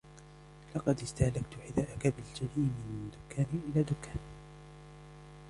[0.75, 4.19] لقد استهلكت حذاءك بالجري من دكانٍ إلى دكان